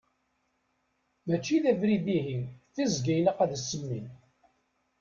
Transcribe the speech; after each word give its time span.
Mačči 1.27 1.57
d 1.63 1.65
abrid 1.71 2.05
ihi 2.17 2.37
d 2.47 2.49
tiẓgi 2.73 3.13
i 3.15 3.17
ilaq 3.19 3.39
ad 3.43 3.51
as-semmin. 3.55 4.07